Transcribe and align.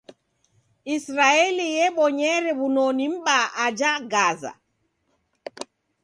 Isiraeli 0.95 1.65
yabonyere 1.79 2.49
w'unoni 2.59 3.05
m'baa 3.15 3.45
aja 3.65 3.91
Gaza. 4.11 4.51